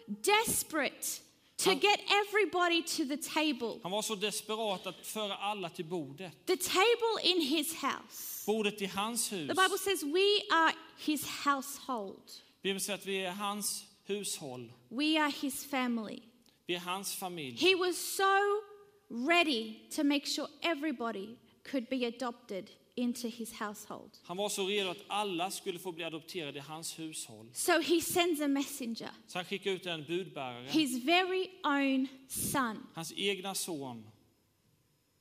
[0.07, 1.21] desperate
[1.58, 3.80] to Han- get everybody to the table.
[3.84, 6.46] Han var så desperat att föra alla till bordet.
[6.46, 8.46] The table in his house.
[8.46, 9.48] Bordet i hans hus.
[9.48, 12.32] The Bible says we are his household.
[12.62, 14.72] Bibeln säger att vi är hans hushåll.
[14.89, 16.20] We are his family.
[16.65, 17.58] Vi är hans familj.
[17.58, 18.62] He was so
[19.10, 21.36] ready to make sure everybody
[21.72, 24.12] could be adopted into his household.
[24.23, 27.49] Han var så redo att alla skulle få bli adopterade i hans hushåll.
[27.53, 32.88] So he sends a messenger, Så han skickade ut en budbärare, his very own son,
[32.93, 34.03] hans egna son,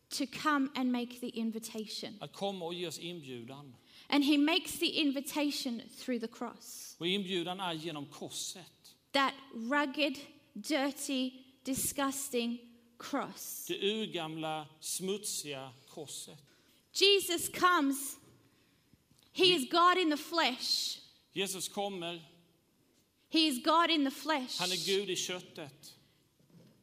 [0.09, 2.17] to come and make the invitation.
[2.21, 3.75] att komma och ge oss inbjudan.
[4.09, 6.97] And he makes the invitation through the cross.
[6.99, 8.97] Och inbjudan är genom korset.
[9.13, 10.19] That rugged,
[10.55, 11.31] dirty,
[11.65, 12.59] disgusting
[12.99, 13.65] cross.
[13.69, 16.39] Det urgamla, smutsiga korset.
[16.97, 18.17] Jesus comes.
[19.33, 20.99] He is God in the flesh.
[21.35, 22.19] Jesus kommer,
[23.29, 24.59] He is God in the flesh.
[24.59, 25.93] han är Gud i köttet.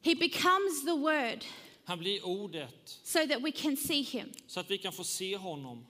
[0.01, 1.45] He becomes the Word
[1.85, 4.31] Han blir ordet, so that we can see Him.
[4.47, 5.85] så att vi kan få se honom.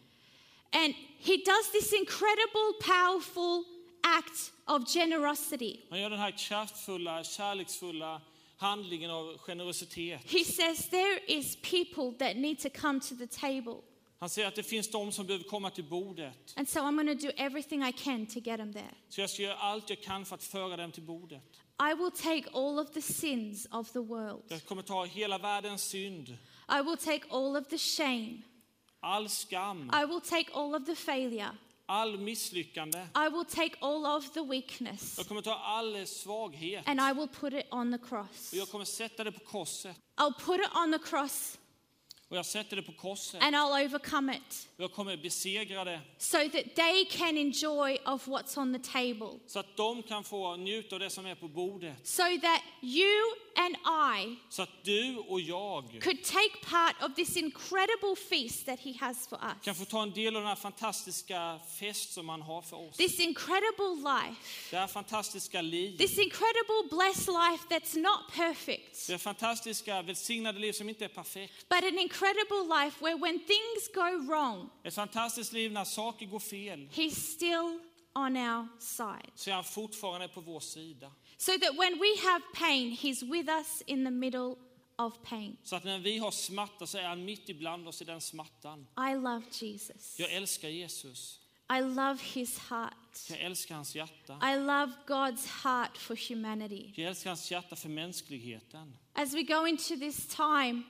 [0.72, 3.64] And He does this incredible, powerful
[4.04, 5.80] act of generosity.
[5.90, 8.22] Han gör den här kraftfulla, kärleksfulla
[8.58, 10.22] handlingen av generositet.
[10.26, 13.84] He says there is people that need to come to the table.
[14.20, 16.54] Han säger att det finns de som behöver komma till bordet.
[16.56, 18.96] And so I'm going to do everything I can to get them there.
[19.10, 21.44] Så jag ska göra allt jag kan för att föra dem till bordet.
[21.92, 24.44] I will take all of the sins of the world.
[24.48, 26.38] Jag kommer ta hela världens synd,
[26.70, 28.42] I will take all of the shame.
[29.00, 31.50] all skam, I will take all of the failure.
[31.86, 33.08] all misslyckande.
[33.16, 35.18] I will take all of the weakness.
[35.18, 38.52] Jag kommer ta all svaghet And I will put it on the cross.
[38.52, 39.98] och jag kommer sätta det på korset.
[40.18, 41.58] I'll put it on the cross
[42.34, 46.00] Och jag sätter det på korset and I'll overcome it och jag kommer besegra det
[46.18, 49.40] so that they can enjoy of what's on the table.
[49.48, 52.08] så att de kan få njuta av det som är på bordet.
[52.08, 53.76] So that you and
[54.20, 58.94] I Så att du och jag could take part of this incredible feast that he
[59.00, 59.54] has for us.
[59.64, 62.98] kan få ta en del av den här fantastiska fest som han har för oss.
[62.98, 64.42] This incredible life.
[64.72, 65.98] Det här fantastiska liv.
[65.98, 69.08] This incredible blessed life that's not perfect.
[69.08, 71.70] Det fantastiska välsignade liv som inte är perfekt.
[71.70, 76.40] But an incredible life where when things go wrong, Ett fantastiskt liv när saker går
[76.40, 77.80] fel He's still
[78.16, 79.32] on our side.
[79.36, 81.12] så är han fortfarande på vår sida.
[81.46, 84.58] So that when we have pain, He's with us in the middle
[84.96, 85.58] of pain.
[85.64, 88.88] Så att när vi har smärta så är han mitt ibland oss i den smärtan.
[88.98, 90.20] I love Jesus.
[90.20, 91.40] Jag älskar Jesus.
[91.78, 93.30] I love His heart.
[93.30, 94.40] Jag älskar hans hjärta.
[94.44, 96.94] I love God's heart for humanity.
[96.96, 98.98] Jag älskar hans hjärta för mänskligheten.
[99.14, 100.84] As we go into this time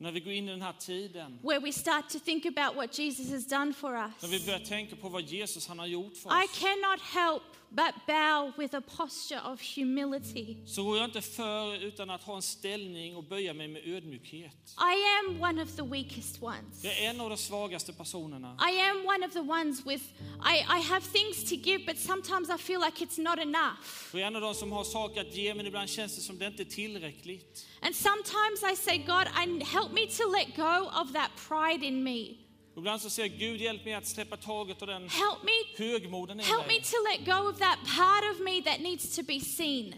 [0.00, 2.98] När vi går in i den här tiden, where we start to think about what
[2.98, 6.16] Jesus has done for när vi us, börjar tänka på vad Jesus han har gjort
[6.16, 10.56] för I oss, cannot help but bow with a posture of humility.
[10.66, 14.74] så går jag inte för utan att ha en ställning och böja mig med ödmjukhet.
[14.78, 16.84] I am one of the weakest ones.
[16.84, 18.58] Jag är en av de svagaste personerna.
[18.72, 20.04] I am one of the ones with,
[20.42, 24.12] I, I have things to give, but sometimes I feel like it's not enough.
[24.12, 26.38] Jag är en av de som har saker att ge, men ibland känns det som
[26.38, 27.66] det inte är tillräckligt.
[27.80, 32.02] And sometimes I say, God, I, help me to let go of that pride in
[32.02, 32.47] me.
[32.78, 36.40] Och ibland så säger Gud hjälp mig att släppa taget av den Help me, högmoden
[36.40, 36.82] i help me mig.
[36.82, 39.94] to let go of that part of me that needs to be seen.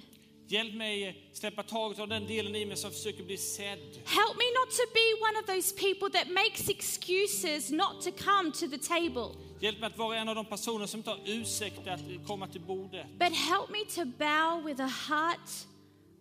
[0.49, 3.79] Hjälp mig släppa taget av den delen i mig som försöker bli sedd.
[4.05, 8.53] Help me not to be one of those people that makes excuses not to come
[8.53, 9.29] to the table,
[9.61, 12.61] Hjälp mig att vara en av de personer som inte har ursäkter att komma till
[12.61, 13.07] bordet.
[13.19, 15.51] but help me to bow with a heart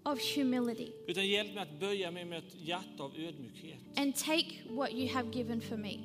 [0.05, 3.79] of humility Utan hjälp mig att böja mig med ett hjärta av ödmjukhet.
[3.95, 5.97] and take what you have given for me.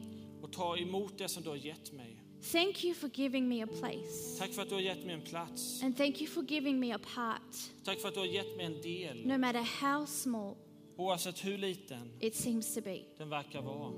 [0.44, 2.20] Och ta emot det som du har gett mig.
[2.52, 4.38] Thank you for giving me a place.
[4.38, 5.82] Tack för att du har gett mig en plats.
[5.82, 8.66] And thank you for giving me a part, Tack för att du har gett mig
[8.66, 9.26] en del.
[9.26, 10.54] no matter how small
[10.96, 13.00] Oavsett hur liten it seems to be.
[13.18, 13.90] den verkar vara.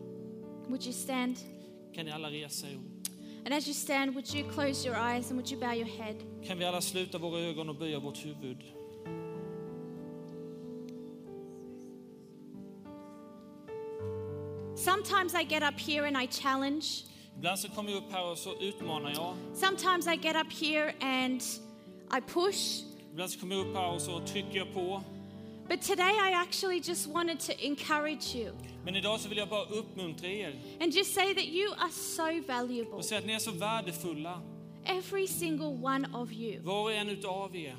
[0.69, 1.37] Would you stand?
[1.95, 2.79] Kan ni alla resa er?
[3.45, 6.17] And as you stand, would you close your eyes and would you bow your head?
[6.47, 8.59] Kan vi alla sluta våra ögon och böja vårt huvud?
[14.87, 16.87] Sometimes I get up here and I challenge.
[17.37, 19.35] Ibland så kommer jag upp här och så utmanar jag.
[19.55, 21.43] Sometimes I get up here and
[22.19, 22.83] I push.
[23.13, 25.03] Ibland så kommer jag upp här och så trycker jag på.
[25.69, 28.53] But today I actually just wanted to encourage you
[28.85, 32.43] Men idag så vill jag bara uppmuntra er and just say that you are so
[32.49, 32.93] valuable.
[32.93, 34.41] och säga att ni är så värdefulla.
[34.85, 37.77] Every single one of you, Var och en utav er.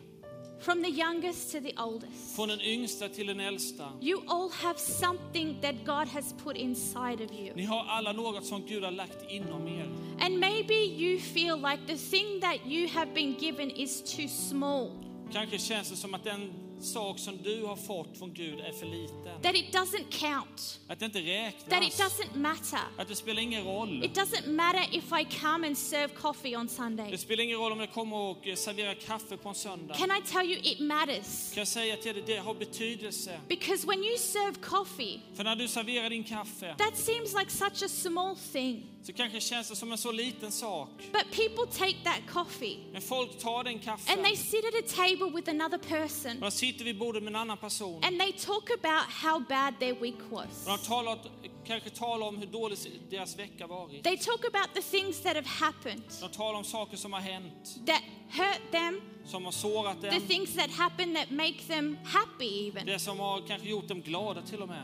[0.60, 2.36] From the youngest to the oldest.
[2.36, 3.92] Från den yngsta till den äldsta.
[4.02, 7.56] You all have something that God has put inside of you.
[7.56, 9.90] Ni har alla något som Gud har lagt inom er.
[10.20, 14.92] And maybe you feel like the thing that you have been given is too small.
[15.32, 18.86] Kanske känns det som att den sak som du har fått från Gud är för
[18.86, 19.42] liten.
[19.42, 22.80] that it doesn't count, Att det inte that it doesn't matter.
[22.98, 24.04] Att det spelar ingen roll.
[24.04, 27.12] It doesn't matter if I come and serve coffee on Sunday.
[27.12, 29.94] Det spelar ingen roll om jag kommer och eh, serverar kaffe på en söndag.
[29.94, 31.54] Can I tell you, it matters.
[31.54, 33.40] Kan jag säga till dig, det har betydelse.
[33.48, 37.84] Because when you serve coffee, För när du serverar din kaffe that seems like such
[37.84, 38.84] a small thing.
[39.08, 40.90] Så kanske känns det som en så liten sak.
[41.12, 44.88] But people take that coffee Men folk tar den and kaffen they sit at a
[44.96, 48.04] table with another person och de sitter vid bordet med en annan person.
[48.04, 50.66] and they talk about how bad their week was.
[50.66, 51.20] Och de talar,
[51.66, 52.78] kanske talar om hur dålig
[53.10, 54.04] deras vecka varit.
[54.04, 57.80] They talk about the things that have happened De talar om saker som har hänt,
[57.86, 60.28] that hurt them, som har sårat the dem.
[60.28, 62.86] things that happen that make them happy, even.
[62.86, 64.84] Det som har kanske gjort dem glada till och med.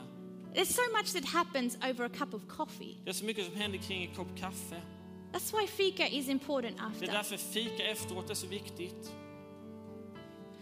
[0.56, 2.98] There's so much that happens over a cup of coffee.
[3.04, 4.82] Det är så mycket som händer kring en kopp kaffe.
[5.34, 7.00] That's why fika is important after.
[7.06, 9.12] Det är därför fika efteråt är så viktigt.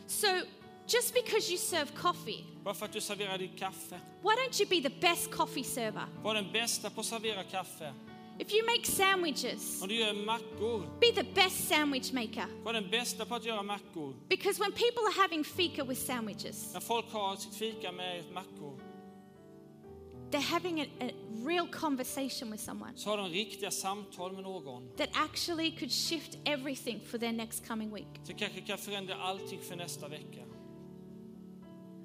[0.08, 0.28] So,
[0.88, 4.00] just because you serve coffee, Bara för att du serverar ditt kaffe.
[4.24, 6.06] why don't you be the best coffee server?
[6.24, 7.94] Var den bästa på att servera kaffe.
[8.40, 12.46] If you make sandwiches, Om du gör mackor, be the best sandwich maker.
[12.64, 14.14] var den bästa på att göra mackor.
[14.30, 18.80] Because when people are having fika with sandwiches, När folk har sitt fika med mackor
[20.32, 21.12] they're having a, a
[21.46, 26.38] real conversation with someone så har de riktiga samtal med någon that actually could shift
[26.46, 28.08] everything for their next coming week.
[28.24, 30.42] som kanske kan förändra allting för nästa vecka.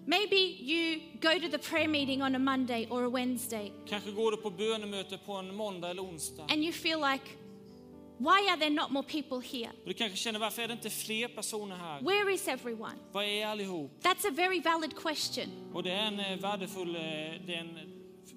[0.09, 4.31] Maybe you go to the prayer meeting on a Monday or a Wednesday Kanske går
[4.31, 7.25] du på bönemöte på en måndag eller onsdag and you feel like,
[8.19, 9.71] why are there not more people here?
[9.83, 12.01] och du kanske känner varför är det inte fler personer här?
[12.03, 12.95] Where is everyone?
[13.12, 13.91] Vad är allihop?
[14.03, 15.47] That's a very valid question.
[15.75, 17.03] Och det är en eh, värdefull eh,
[17.47, 17.96] det är en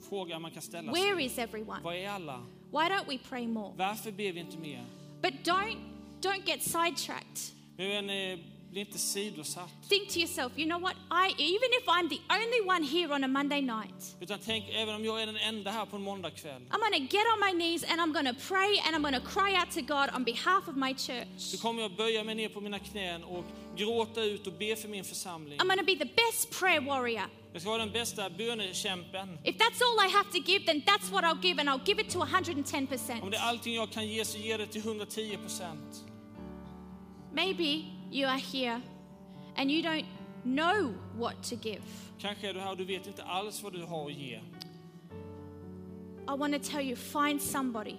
[0.09, 1.03] fråga man kan ställa sig.
[1.03, 1.79] Where is everyone?
[1.83, 2.45] Vad är alla?
[2.71, 3.73] Why don't we pray more?
[3.77, 4.85] Varför ber vi inte mer?
[5.21, 5.77] But don't
[6.21, 7.53] don't get sidetracked.
[7.77, 8.09] Men
[8.71, 9.69] bli inte sidosatt.
[9.89, 10.95] Think to yourself, you know what?
[11.11, 14.95] I even if I'm the only one here on a Monday night, Utan tänk, även
[14.95, 17.51] om jag är den enda här på en måndagkväll I'm going to get on my
[17.51, 20.23] knees and I'm going to pray and I'm going to cry out to God on
[20.23, 21.27] behalf of my church.
[21.37, 24.87] så kommer jag böja mig ner på mina knän och gråta ut och be för
[24.87, 25.59] min församling.
[25.59, 27.29] I'm going to be the best prayer warrior.
[27.53, 29.37] Jag ska vara den bästa bönekämpen.
[29.43, 32.01] If that's all I have to give, then that's what I'll give and I'll give
[32.01, 33.29] it to Om 110%.
[33.31, 36.05] det är allting jag kan ge så ger det till 110 procent.
[37.33, 38.81] Maybe you are here
[39.55, 40.05] and you don't
[40.43, 41.81] know what to give.
[42.19, 44.39] Kanske är du här och du vet inte alls vad du har att ge.
[46.27, 47.95] I want to tell you find somebody.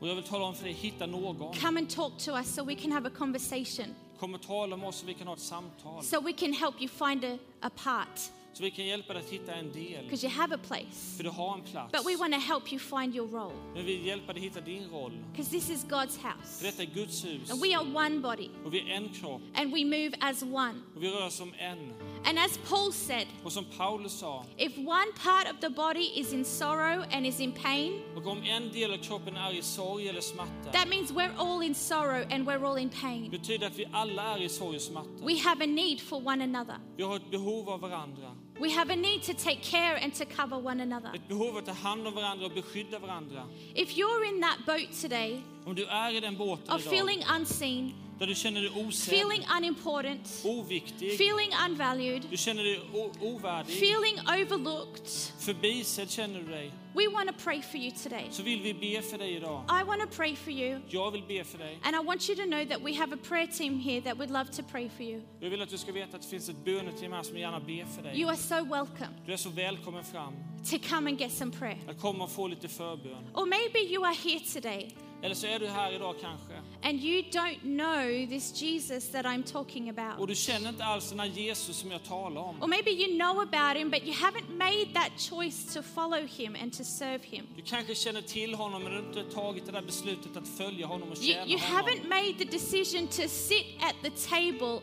[0.00, 1.54] Och jag vill tala om för dig, hitta någon.
[1.54, 4.88] Come and talk to us so we can have a conversation, Kom och tala med
[4.88, 6.02] oss så vi kan ha ett samtal.
[6.02, 8.20] so we can help you find a, a part
[8.54, 10.04] Så vi kan hjälpa dig att hitta en del.
[10.04, 11.16] because you have a place.
[11.16, 11.92] För du har en plats.
[11.92, 14.60] But we want to help you find your role Men vi vill hjälpa dig hitta
[14.60, 15.12] din roll.
[15.32, 17.50] because this is God's För house detta är Guds hus.
[17.50, 19.42] and we are one body Och vi är en kropp.
[19.54, 20.74] and we move as one.
[20.96, 21.92] Och vi rör oss som en.
[22.24, 26.32] And as Paul said, Och som Paulus sa, if one part of the body is
[26.32, 30.08] in sorrow and is in pain, och om en del av kroppen är i sorg
[30.08, 33.30] eller smärta, that means we're all in sorrow and we're all in pain.
[33.30, 35.08] betyder att vi alla är er i sorg och smärta.
[35.24, 36.76] We have a need for one another.
[36.96, 38.36] Vi har ett behov av varandra.
[38.60, 41.10] We have a need to take care and to cover one another.
[41.14, 43.44] Ett behov att ta hand om varandra och beskydda varandra.
[43.74, 47.24] If you're in that boat today Om du är i den båten of idag, feeling
[47.40, 52.80] unseen, där du känner dig osedd, feeling unimportant, oviktig, feeling unvalued, du känner dig
[53.20, 55.08] ovärdig, feeling overlooked,
[55.38, 58.26] förbisedd känner du dig, we want to pray for you today.
[58.30, 59.64] så vill vi be för dig idag.
[59.80, 60.80] I want to pray for you.
[60.88, 61.78] Jag vill be för dig.
[61.82, 64.30] And I want you to know that we have a prayer team here that would
[64.30, 65.22] love to pray for you.
[65.40, 67.86] Jag vill att du ska veta att det finns ett böneteam här som gärna ber
[67.96, 68.20] för dig.
[68.20, 70.34] You are so welcome Du är så välkommen fram.
[70.70, 71.78] to come and get some prayer.
[71.88, 73.24] Att komma och få lite förbön.
[73.34, 77.22] Or maybe you are here today Eller så är du här idag kanske and you
[77.30, 80.28] don't know this Jesus that I'm talking och about.
[80.28, 82.70] du känner inte alls den här Jesus som jag talar Or om.
[82.70, 86.72] maybe you know about him, but you haven't made that choice to follow him and
[86.72, 87.46] to serve him.
[87.56, 90.86] Du kanske känner till honom men du har inte tagit det där beslutet att följa
[90.86, 91.76] honom och You, tjäna you honom.
[91.86, 94.80] haven't made the decision to sit at the table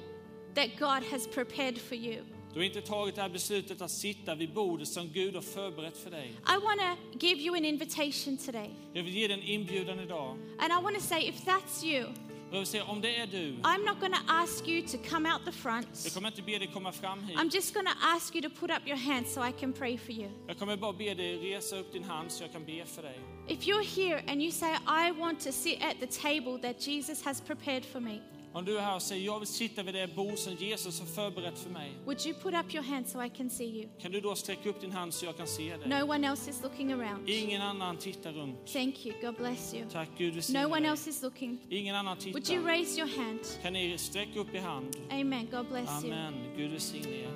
[0.55, 2.23] that God has prepared for you.
[2.53, 5.97] Du har inte tagit det här beslutet att sitta vid bordet som Gud har förberett
[5.97, 6.27] för dig.
[6.27, 8.69] I want to give you an invitation today.
[8.93, 10.37] Jag vill ge dig en inbjudan idag.
[10.59, 12.05] And I want to say, if that's you,
[12.51, 15.33] jag vill säga, om det är du, I'm not going to ask you to come
[15.33, 15.87] out the front.
[16.03, 17.37] jag kommer inte be dig komma fram hit.
[17.37, 19.97] I'm just going to ask you to put up your hand so I can pray
[19.97, 20.29] for you.
[20.47, 23.19] Jag kommer bara be dig resa upp din hand så jag kan be för dig.
[23.47, 27.23] If you're here and you say, I want to sit at the table that Jesus
[27.23, 28.19] has prepared for me,
[28.53, 31.07] Om du är här och säger, jag vill sitta vid det bord som Jesus har
[31.07, 31.91] förberett för mig.
[32.05, 33.89] would you put up your hand so I can see you?
[34.01, 35.89] Kan du då sträcka upp din hand så jag kan se dig?
[35.89, 37.29] No one else is looking around.
[37.29, 38.67] Ingen annan tittar runt.
[38.73, 39.15] Thank you.
[39.21, 39.89] God bless you.
[39.89, 40.89] Tack Gud No one dig.
[40.89, 41.57] else is looking.
[41.69, 42.63] Ingen annan Would you tittar.
[42.63, 43.39] raise your hand?
[43.61, 44.95] Kan ni sträcka upp i hand?
[45.11, 45.47] Amen.
[45.51, 46.13] God bless you.
[46.13, 46.33] Amen.
[46.57, 47.31] Gud välsigne er.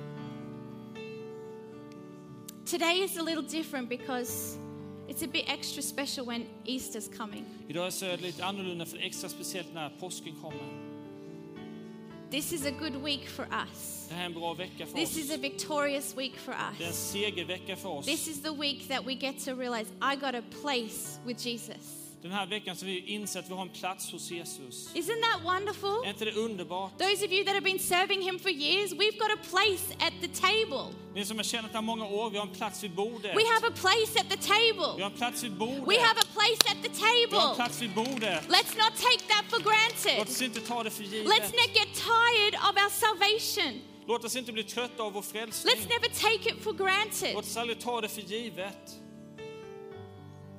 [2.66, 4.58] Today is a little different because
[5.08, 7.44] it's a bit extra special when Easter's coming.
[7.68, 10.93] Idag är så lite annorlunda för extra speciellt när påsken kommer.
[12.34, 14.06] This is a good week for us.
[14.08, 15.16] Det här är en bra vecka för This oss.
[15.16, 17.10] is a victorious week for Det är en us.
[17.12, 18.06] segervecka för oss.
[18.06, 22.03] This is the week that we get to realize I got a place with Jesus.
[22.24, 24.94] Den här veckan så vi inser att vi har en plats hos Jesus.
[24.94, 26.04] Isn't that wonderful?
[26.04, 26.98] Är inte det underbart?
[26.98, 30.12] Those of you that have been serving him for years, we've got a place at
[30.20, 30.84] the table.
[31.14, 33.36] Ni som har känt det här många år, vi har en plats vid bordet.
[33.36, 35.02] We have a place at the Vi table.
[35.04, 35.88] har en plats vid bordet.
[35.88, 37.54] We have a place at the Vi har en table.
[37.56, 38.40] plats vid bordet.
[38.56, 40.22] Let's not take that for Låt granted.
[40.22, 41.52] oss inte ta det för Let's givet.
[41.62, 43.72] not get tired of our salvation.
[44.06, 45.74] Låt oss inte bli trötta av vår frälsning.
[45.74, 47.34] Let's never take it for granted.
[47.34, 48.84] Låt oss aldrig ta det för givet.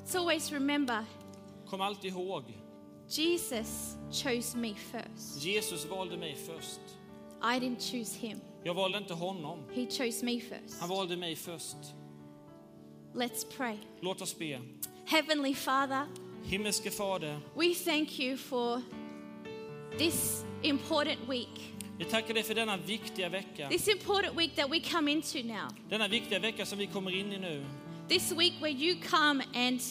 [0.05, 1.05] Let's always remember
[1.69, 2.43] Kom alltid ihåg,
[3.09, 5.43] Jesus chose me first.
[5.43, 6.79] Jesus valde mig först.
[7.41, 9.59] I didn't choose him, Jag valde inte honom.
[9.73, 10.79] he chose me first.
[10.79, 11.75] Han valde mig först.
[13.13, 13.77] Let's pray.
[14.01, 14.61] Låt oss be.
[15.05, 16.05] Heavenly Father,
[16.43, 18.81] Himmelske Fader, we thank you for
[19.97, 21.73] this important week.
[21.97, 23.69] vi tackar dig för denna viktiga vecka.
[23.69, 25.67] This important week that we come into now.
[25.89, 27.65] Denna viktiga vecka som vi kommer in i nu.
[28.09, 29.81] This week where you come and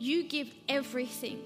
[0.00, 1.38] you give everything.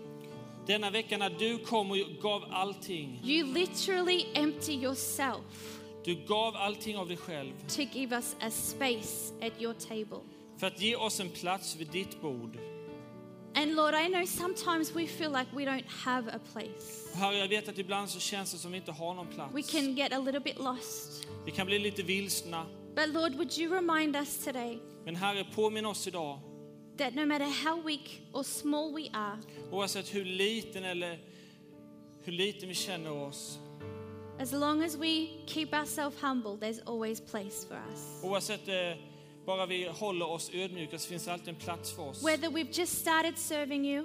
[0.67, 3.21] Denna vecka när du kom och gav allting.
[3.25, 9.33] You literally empty yourself Du gav allting av dig själv to give us a space
[9.47, 10.19] at your table.
[10.59, 12.59] för att ge oss en plats vid ditt bord.
[13.55, 17.15] And Lord, I know sometimes we feel like we don't have a place.
[17.19, 19.55] Herre, jag vet att ibland så känns det som vi inte har någon plats.
[19.55, 21.27] We can get a little bit lost.
[21.45, 22.67] Vi kan bli lite vilsna.
[22.95, 26.41] But Lord, would you remind us today Men Herre, påminn oss idag,
[26.97, 29.38] that no matter how weak or small we are,
[29.70, 31.18] oavsett hur liten eller
[32.24, 33.59] hur liten vi känner oss,
[34.38, 38.22] as long as we keep ourselves humble, there's always place for us.
[38.24, 38.97] oavsett eh,
[39.47, 42.22] bara vi håller oss ödmjuka så finns det alltid en plats för oss.
[42.24, 44.05] Whether we've just started serving you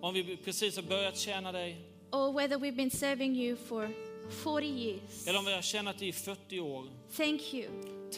[0.00, 1.76] Om vi precis har börjat tjäna dig,
[2.12, 3.90] or whether we've been serving you for
[4.30, 6.84] 40 years, eller om vi har tjänat dig i 40 år,
[7.16, 7.68] thank you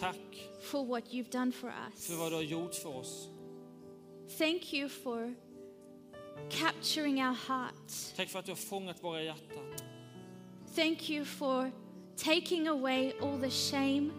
[0.01, 2.07] tack for what you've done for us.
[2.07, 3.29] för vad du har gjort för oss.
[4.39, 5.35] Thank you for
[6.51, 8.13] capturing our hearts.
[8.17, 9.65] Tack för att du har fångat våra hjärtan.
[10.77, 11.71] Thank you for
[12.17, 14.11] taking away all the shame.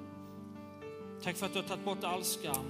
[1.24, 2.66] Tack för att du har tagit bort all skam.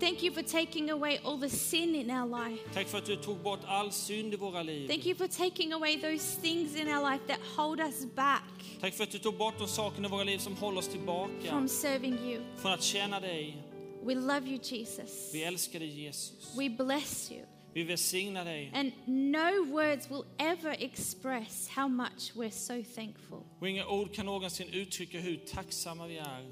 [0.00, 2.62] Thank you for taking away all the sin in our life.
[2.74, 4.88] Tack för att du tog bort all synd i våra liv.
[4.88, 8.42] Thank you for taking away those things in our life that hold us back
[8.80, 11.50] Tack för att du tog bort de sakerna i våra liv som håller oss tillbaka
[11.50, 12.42] from serving you.
[12.56, 13.63] från att tjäna dig.
[14.04, 15.30] We love you, Jesus.
[15.34, 16.54] Vi älskar dig Jesus.
[16.58, 17.40] We bless you.
[17.72, 18.70] Vi välsignar dig.
[18.74, 23.38] And no words will ever express how much we're so thankful.
[23.60, 26.50] Och inga ord kan någonsin uttrycka hur tacksamma vi är.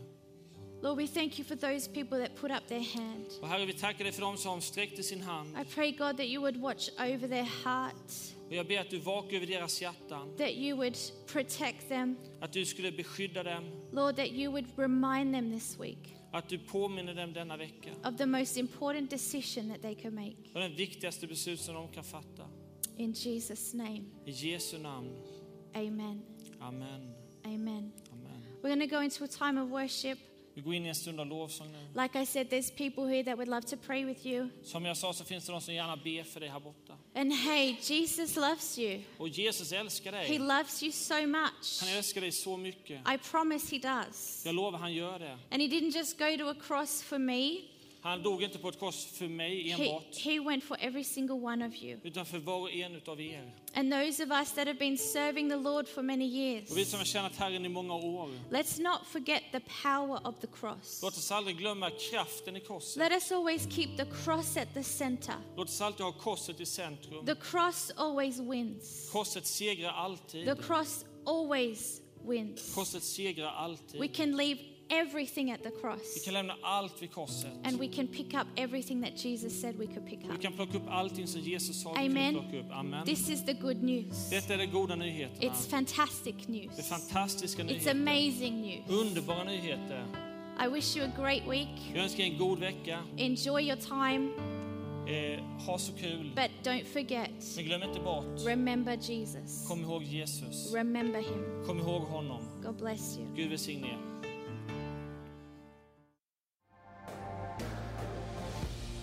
[0.82, 3.26] Lord, we thank you for those people that put up their hand.
[3.40, 5.56] Och Herre, vi tackar dig för dem som sträckte sin hand.
[5.60, 8.12] I pray, God, that you would watch over their heart,
[8.48, 10.36] Och jag ber att du vakar över deras hjärtan.
[10.38, 10.96] that you would
[11.26, 12.16] protect them.
[12.40, 13.64] Att du skulle beskydda dem.
[13.92, 17.90] Lord, that you would remind them this week Att du påminner dem denna vecka.
[18.04, 20.36] of the most important decision that they can make.
[20.54, 22.48] Och den viktigaste beslut som de kan fatta.
[22.96, 25.16] In Jesus' name, I Jesu namn.
[25.74, 26.22] amen.
[26.60, 27.14] Amen.
[27.44, 27.92] Amen.
[28.12, 28.42] Amen.
[28.62, 30.18] We're going to go into a time of worship.
[30.54, 32.02] Vi går in i en stund av lovsång nu.
[32.02, 34.48] Like I said, there's people here that would love to pray with you.
[34.62, 36.96] Som jag sa så finns det de som gärna ber för dig här borta.
[37.14, 39.00] And hey, Jesus loves you.
[39.18, 40.38] Och Jesus älskar He dig.
[40.38, 41.80] loves you so much.
[41.80, 43.00] Han älskar dig så mycket.
[43.14, 44.42] I promise He does.
[44.46, 45.38] Jag lovar, han gör det.
[45.50, 47.56] And He didn't just go to a cross for me,
[48.02, 51.34] Han dog inte på ett kors för mig He, enbart, he went for every single
[51.36, 52.00] one of you.
[52.04, 53.52] utan för var och en utav er.
[53.74, 56.84] And those of us that have been serving the Lord for many years, Och vi
[56.84, 61.00] som har tjänat Herren i många år, let's not forget the power of the cross.
[61.02, 62.96] låt oss aldrig glömma kraften i korset.
[62.96, 65.34] Let us always keep the cross at the center.
[65.56, 67.26] Låt oss alltid ha korset i centrum.
[67.26, 69.10] The cross always wins.
[69.12, 70.46] Korset segrar alltid.
[70.46, 72.74] The cross always wins.
[72.74, 74.16] Korset segrar We alltid.
[74.16, 74.60] can leave
[75.00, 77.50] everything at the Vi cross kan lämna allt vid korset.
[77.64, 80.40] and we can pick up everything that Jesus said we could pick Vi up.
[80.40, 82.34] kan plocka upp allting som Jesus sa att vi Amen.
[82.34, 82.72] kunde plocka upp.
[82.72, 83.06] Amen.
[83.06, 84.30] This is the good news.
[84.30, 85.52] Detta är de goda nyheterna.
[85.52, 86.88] It's fantastic Det är news.
[86.88, 87.90] fantastiska It's nyheter.
[87.90, 88.88] amazing news.
[89.00, 90.04] Underbara nyheter.
[90.66, 91.68] I wish you a great week.
[91.94, 92.98] Jag önskar en god vecka.
[93.16, 94.28] Enjoy your time.
[95.08, 96.30] Eh, ha så kul.
[96.34, 99.66] But don't forget, Men glöm inte bort, remember Jesus.
[99.68, 100.74] kom ihåg Jesus.
[100.74, 101.66] Remember him.
[101.66, 102.42] Kom ihåg honom.
[102.64, 103.26] God bless you.
[103.36, 103.98] Gud välsigne er.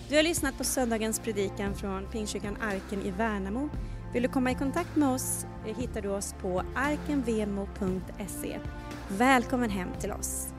[0.09, 3.69] Du har lyssnat på söndagens predikan från Pingstkyrkan Arken i Värnamo.
[4.13, 8.59] Vill du komma i kontakt med oss eh, hittar du oss på arkenvemo.se.
[9.07, 10.58] Välkommen hem till oss!